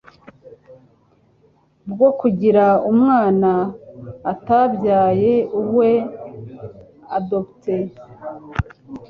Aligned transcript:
bwo 1.91 2.09
kugira 2.19 2.65
umwana 2.91 3.51
atabyaye 4.33 5.33
uwe 5.61 5.91
(adopter). 7.17 7.83